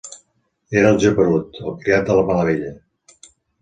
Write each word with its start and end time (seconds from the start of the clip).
Era 0.81 0.93
el 0.93 0.97
Geperut, 1.03 1.61
el 1.69 1.79
criat 1.85 2.11
de 2.11 2.19
la 2.21 2.27
Malavella. 2.33 2.77